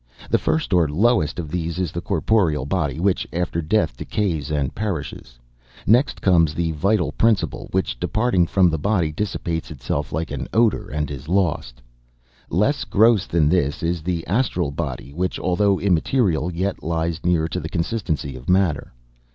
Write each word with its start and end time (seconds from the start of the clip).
The 0.31 0.39
first, 0.39 0.73
or 0.73 0.87
lowest, 0.89 1.37
of 1.37 1.51
these 1.51 1.77
is 1.77 1.91
the 1.91 2.01
corporeal 2.01 2.65
body, 2.65 2.99
which, 2.99 3.27
after 3.31 3.61
death, 3.61 3.95
decays 3.95 4.49
and 4.49 4.73
perishes. 4.73 5.37
Next 5.85 6.21
comes 6.23 6.55
the 6.55 6.71
vital 6.71 7.11
principle, 7.11 7.67
which, 7.69 7.99
departing 7.99 8.47
from 8.47 8.71
the 8.71 8.79
body, 8.79 9.11
dissipates 9.11 9.69
itself 9.69 10.11
like 10.11 10.31
an 10.31 10.47
odor, 10.55 10.89
and 10.89 11.11
is 11.11 11.29
lost. 11.29 11.83
Less 12.49 12.83
gross 12.83 13.27
than 13.27 13.47
this 13.47 13.83
is 13.83 14.01
the 14.01 14.25
astral 14.25 14.71
body, 14.71 15.13
which, 15.13 15.37
although 15.39 15.79
immaterial, 15.79 16.51
yet 16.51 16.81
lies 16.81 17.23
near 17.23 17.47
to 17.47 17.59
the 17.59 17.69
consistency 17.69 18.35
of 18.35 18.49
matter. 18.49 18.91